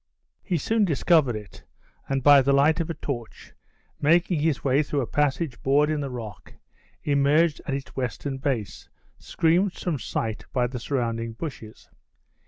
[0.41, 1.63] He soon discovered it;
[2.09, 3.53] and by the light of a torch,
[3.99, 6.55] making his way through a passage bored in the rock,
[7.03, 11.87] emerged at its western base, screened from sight by the surrounding bushes.